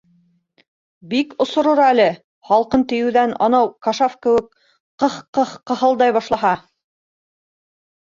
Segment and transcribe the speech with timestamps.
[1.11, 2.07] -Бик осорор әле,
[2.51, 4.51] һалҡын тейҙереп, анау Кашаф кеүек,
[5.07, 6.59] ҡых-ҡых ҡыһылдай башлаһа...